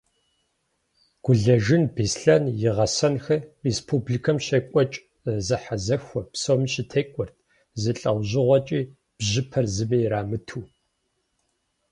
[1.23, 4.97] Гулэжын Беслъэн и гъэсэнхэр республикэм щекӏуэкӏ
[5.47, 7.35] зэхьэзэхуэ псоми щытекӏуэрт,
[7.81, 8.81] зы лӏэужьыгъуэкӏи
[9.17, 10.61] бжьыпэр зыми ирамыту.